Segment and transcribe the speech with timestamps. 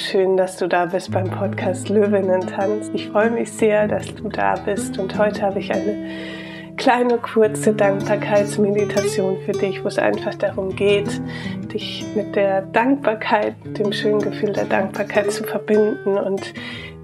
[0.00, 2.90] schön, dass du da bist beim Podcast Löwinnen-Tanz.
[2.94, 6.08] Ich freue mich sehr, dass du da bist und heute habe ich eine
[6.76, 11.20] kleine kurze Dankbarkeitsmeditation für dich, wo es einfach darum geht,
[11.72, 16.54] dich mit der Dankbarkeit, dem schönen Gefühl der Dankbarkeit zu verbinden und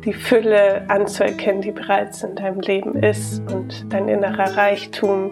[0.04, 5.30] die Fülle anzuerkennen, die bereits in deinem Leben ist und dein innerer Reichtum.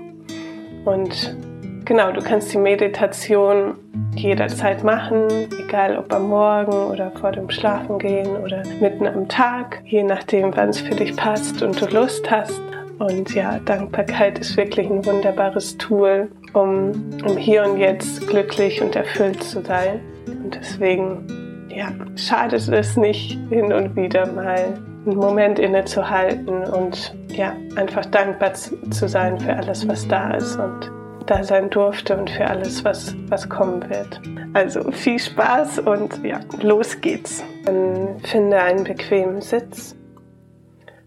[0.84, 1.36] Und
[1.84, 3.74] genau, du kannst die Meditation
[4.14, 10.02] jederzeit machen, egal ob am Morgen oder vor dem Schlafengehen oder mitten am Tag, je
[10.02, 12.60] nachdem, wann es für dich passt und du Lust hast.
[12.98, 16.92] Und ja, Dankbarkeit ist wirklich ein wunderbares Tool, um,
[17.24, 20.00] um hier und jetzt glücklich und erfüllt zu sein.
[20.26, 27.52] Und deswegen, ja, schadet es nicht, hin und wieder mal einen Moment innezuhalten und ja,
[27.76, 30.90] einfach dankbar zu sein für alles, was da ist und
[31.26, 34.20] da sein durfte und für alles, was, was kommen wird.
[34.54, 37.42] Also viel Spaß und ja, los geht's.
[37.64, 39.96] Dann finde einen bequemen Sitz.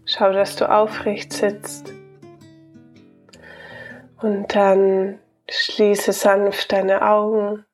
[0.04, 1.92] Schau, dass du aufrecht sitzt.
[4.20, 7.64] Und dann schließe sanft deine Augen.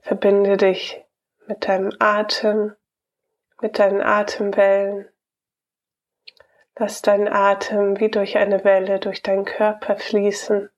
[0.00, 1.02] Verbinde dich
[1.46, 2.74] mit deinem Atem,
[3.62, 5.08] mit deinen Atemwellen.
[6.76, 10.70] Lass deinen Atem wie durch eine Welle durch deinen Körper fließen.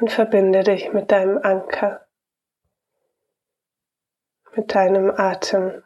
[0.00, 2.06] Und verbinde dich mit deinem Anker,
[4.54, 5.82] mit deinem Atem.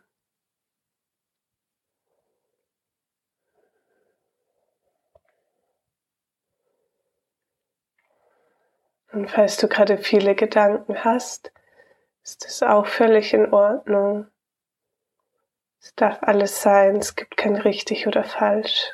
[9.12, 11.52] Und falls du gerade viele Gedanken hast,
[12.22, 14.26] ist es auch völlig in Ordnung.
[15.80, 18.92] Es darf alles sein, es gibt kein richtig oder falsch.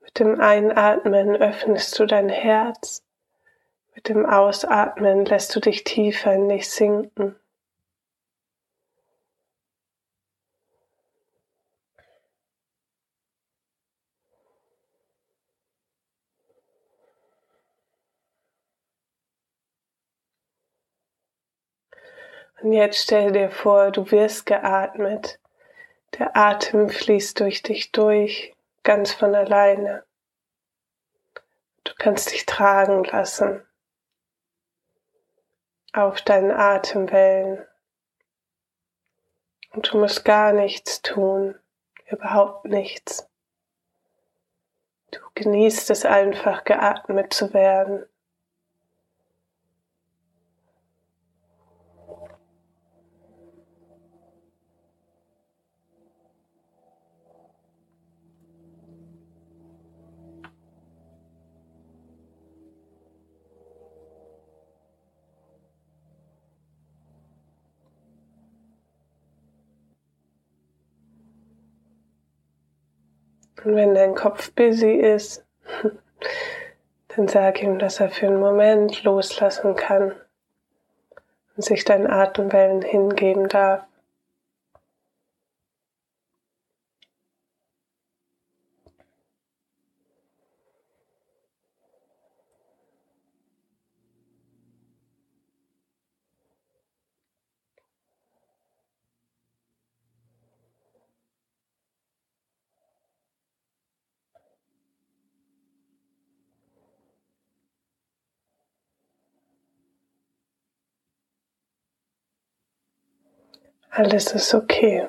[0.00, 3.04] Mit dem Einatmen öffnest du dein Herz.
[3.94, 7.36] Mit dem Ausatmen lässt du dich tiefer in dich sinken.
[22.62, 25.38] Und jetzt stell dir vor, du wirst geatmet.
[26.18, 28.54] Der Atem fließt durch dich durch
[28.90, 30.04] ganz von alleine.
[31.84, 33.64] Du kannst dich tragen lassen
[35.92, 37.64] auf deinen Atemwellen.
[39.70, 41.56] Und du musst gar nichts tun,
[42.08, 43.30] überhaupt nichts.
[45.12, 48.04] Du genießt es einfach, geatmet zu werden.
[73.64, 75.44] Und wenn dein Kopf busy ist,
[77.08, 80.14] dann sag ihm, dass er für einen Moment loslassen kann
[81.56, 83.84] und sich deinen Atemwellen hingeben darf.
[113.92, 115.08] Alles ist okay.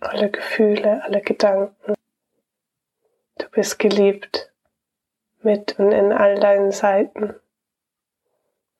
[0.00, 1.94] Alle Gefühle, alle Gedanken.
[3.36, 4.50] Du bist geliebt
[5.42, 7.34] mit und in all deinen Seiten,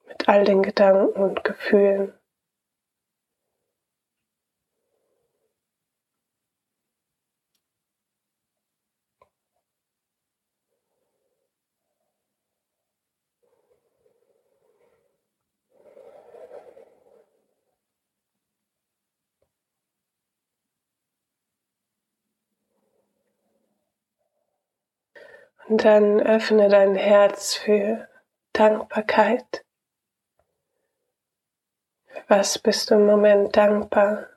[0.08, 2.14] mit all den Gedanken und Gefühlen.
[25.66, 28.06] Und dann öffne dein Herz für
[28.52, 29.64] Dankbarkeit.
[32.04, 34.28] Für was bist du im Moment dankbar?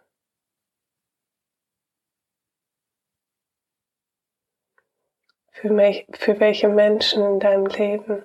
[5.52, 8.24] Für, mich, für welche Menschen in deinem Leben?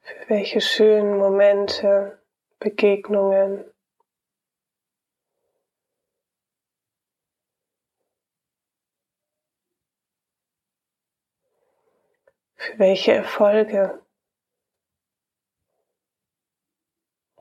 [0.00, 2.20] Für welche schönen Momente,
[2.58, 3.73] Begegnungen,
[12.64, 14.02] für welche Erfolge,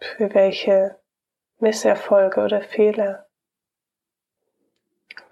[0.02, 1.00] für welche
[1.60, 3.26] Misserfolge oder Fehler.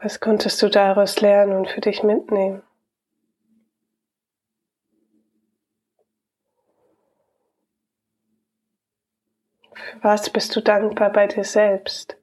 [0.02, 2.64] Was konntest du daraus lernen und für dich mitnehmen?
[9.74, 12.21] Für was bist du dankbar bei dir selbst?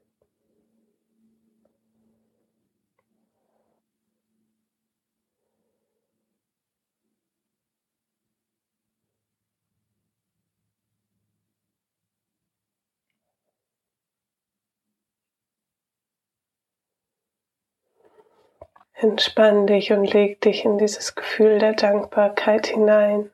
[19.00, 23.30] Entspann dich und leg dich in dieses Gefühl der Dankbarkeit hinein.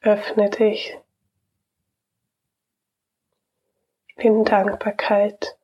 [0.00, 0.96] Öffne dich
[4.16, 5.58] in Dankbarkeit.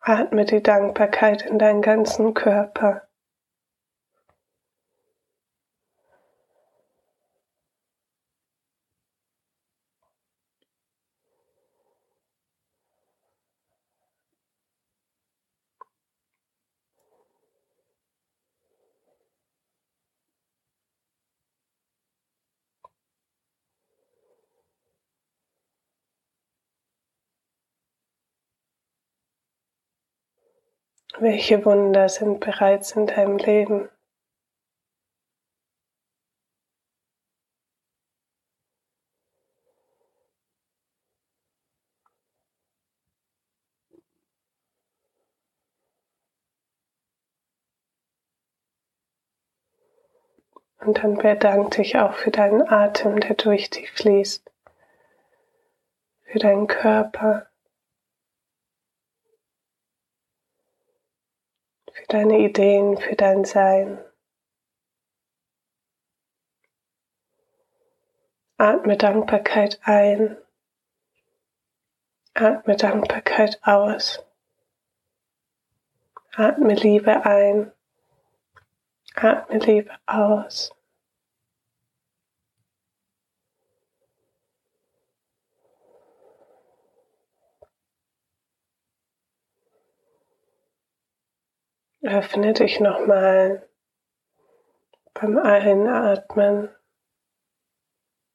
[0.00, 3.06] Atme die Dankbarkeit in deinen ganzen Körper.
[31.18, 33.88] Welche Wunder sind bereits in deinem Leben?
[50.80, 54.50] Und dann bedank dich auch für deinen Atem, der durch dich fließt,
[56.24, 57.51] für deinen Körper.
[61.92, 63.98] Für deine Ideen, für dein Sein.
[68.56, 70.36] Atme Dankbarkeit ein.
[72.34, 74.24] Atme Dankbarkeit aus.
[76.34, 77.72] Atme Liebe ein.
[79.14, 80.74] Atme Liebe aus.
[92.02, 93.68] Öffne dich nochmal
[95.14, 96.68] beim Einatmen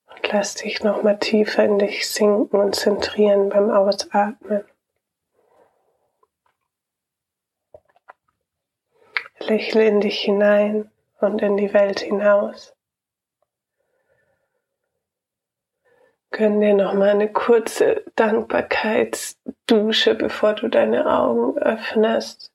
[0.06, 4.64] und lass dich nochmal tiefer in dich sinken und zentrieren beim Ausatmen.
[9.40, 12.74] Lächle in dich hinein und in die Welt hinaus.
[16.32, 22.54] Gönn dir nochmal eine kurze Dankbarkeitsdusche, bevor du deine Augen öffnest.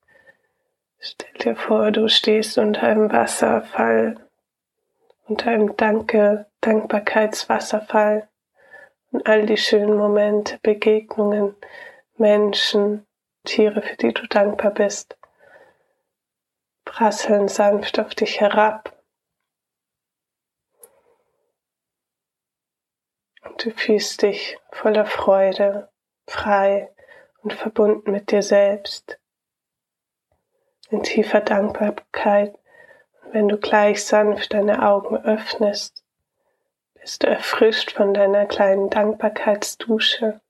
[1.05, 4.25] Stell dir vor, du stehst unter einem Wasserfall,
[5.27, 8.29] unter einem Danke, Dankbarkeitswasserfall
[9.11, 11.57] und all die schönen Momente, Begegnungen,
[12.19, 13.05] Menschen,
[13.43, 15.19] Tiere, für die du dankbar bist,
[16.85, 18.97] prasseln sanft auf dich herab.
[23.43, 25.91] Und du fühlst dich voller Freude,
[26.29, 26.95] frei
[27.43, 29.19] und verbunden mit dir selbst
[30.93, 32.59] in tiefer Dankbarkeit.
[33.33, 36.05] Wenn du gleich sanft deine Augen öffnest,
[36.95, 40.41] bist du erfrischt von deiner kleinen Dankbarkeitsdusche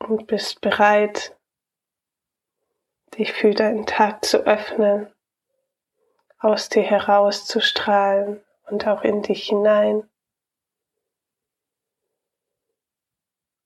[0.00, 1.36] und bist bereit,
[3.16, 5.06] dich für deinen Tag zu öffnen,
[6.40, 10.02] aus dir herauszustrahlen und auch in dich hinein.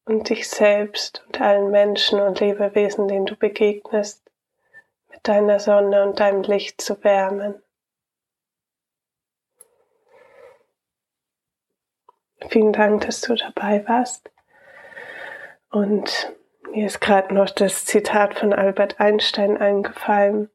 [0.08, 4.22] Und dich selbst und allen Menschen und Lebewesen, denen du begegnest,
[5.10, 7.62] mit deiner Sonne und deinem Licht zu wärmen.
[12.48, 14.30] Vielen Dank, dass du dabei warst.
[15.70, 16.32] Und
[16.72, 20.48] mir ist gerade noch das Zitat von Albert Einstein eingefallen.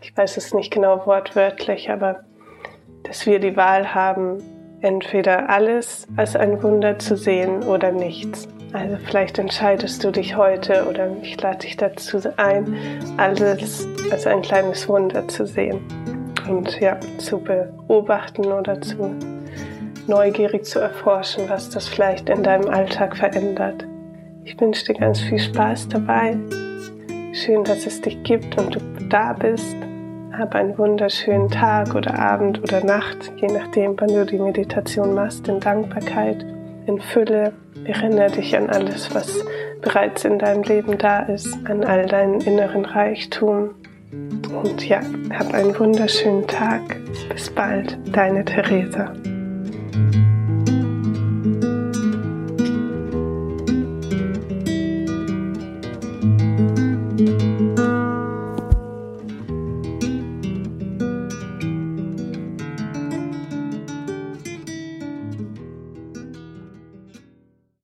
[0.00, 2.24] Ich weiß es nicht genau wortwörtlich, aber
[3.04, 8.48] dass wir die Wahl haben, entweder alles als ein Wunder zu sehen oder nichts.
[8.74, 12.76] Also vielleicht entscheidest du dich heute oder ich lade dich dazu ein,
[13.16, 15.80] alles als ein kleines Wunder zu sehen
[16.48, 19.14] und ja, zu beobachten oder zu
[20.06, 23.86] neugierig zu erforschen, was das vielleicht in deinem Alltag verändert.
[24.44, 26.36] Ich wünsche dir ganz viel Spaß dabei,
[27.34, 29.74] Schön, dass es dich gibt und du da bist.
[30.38, 35.48] Hab einen wunderschönen Tag oder Abend oder Nacht, je nachdem, wann du die Meditation machst,
[35.48, 36.46] in Dankbarkeit,
[36.86, 37.52] in Fülle.
[37.84, 39.44] Erinnere dich an alles, was
[39.82, 43.70] bereits in deinem Leben da ist, an all deinen inneren Reichtum.
[44.62, 45.00] Und ja,
[45.36, 46.80] hab einen wunderschönen Tag.
[47.28, 49.12] Bis bald, deine Theresa.